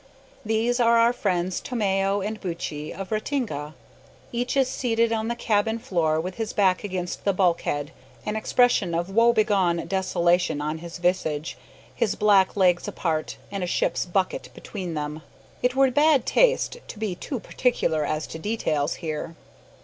These 0.43 0.79
are 0.79 0.97
our 0.97 1.13
friends 1.13 1.59
Tomeo 1.61 2.21
and 2.21 2.41
Buttchee 2.41 2.91
of 2.91 3.11
Ratinga. 3.11 3.75
Each 4.31 4.57
is 4.57 4.67
seated 4.67 5.11
on 5.13 5.27
the 5.27 5.35
cabin 5.35 5.77
floor 5.77 6.19
with 6.19 6.37
his 6.37 6.53
back 6.53 6.83
against 6.83 7.23
the 7.23 7.33
bulkhead, 7.33 7.91
an 8.25 8.35
expression 8.35 8.95
of 8.95 9.11
woe 9.11 9.31
begone 9.31 9.85
desolation 9.85 10.59
on 10.59 10.79
his 10.79 10.97
visage, 10.97 11.55
his 11.93 12.15
black 12.15 12.55
legs 12.57 12.87
apart, 12.87 13.37
and 13.51 13.63
a 13.63 13.67
ship's 13.67 14.07
bucket 14.07 14.49
between 14.55 14.95
them. 14.95 15.21
It 15.61 15.75
were 15.75 15.91
bad 15.91 16.25
taste 16.25 16.77
to 16.87 16.97
be 16.97 17.13
too 17.13 17.39
particular 17.39 18.03
as 18.03 18.25
to 18.25 18.39
details 18.39 18.95
here! 19.05 19.35